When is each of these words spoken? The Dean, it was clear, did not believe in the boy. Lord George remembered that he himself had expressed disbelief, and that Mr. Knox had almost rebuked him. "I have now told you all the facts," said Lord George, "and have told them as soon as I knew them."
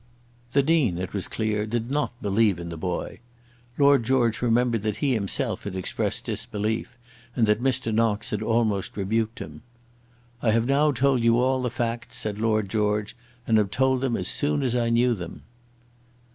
The 0.53 0.63
Dean, 0.63 0.97
it 0.97 1.13
was 1.13 1.27
clear, 1.27 1.67
did 1.67 1.91
not 1.91 2.11
believe 2.23 2.57
in 2.59 2.69
the 2.69 2.75
boy. 2.75 3.19
Lord 3.77 4.03
George 4.03 4.41
remembered 4.41 4.81
that 4.81 4.95
he 4.95 5.13
himself 5.13 5.63
had 5.63 5.75
expressed 5.75 6.25
disbelief, 6.25 6.97
and 7.35 7.45
that 7.45 7.61
Mr. 7.61 7.93
Knox 7.93 8.31
had 8.31 8.41
almost 8.41 8.97
rebuked 8.97 9.37
him. 9.37 9.61
"I 10.41 10.49
have 10.49 10.65
now 10.65 10.91
told 10.91 11.21
you 11.23 11.37
all 11.37 11.61
the 11.61 11.69
facts," 11.69 12.17
said 12.17 12.39
Lord 12.39 12.67
George, 12.67 13.15
"and 13.45 13.59
have 13.59 13.69
told 13.69 14.01
them 14.01 14.17
as 14.17 14.27
soon 14.27 14.63
as 14.63 14.75
I 14.75 14.89
knew 14.89 15.13
them." 15.13 15.43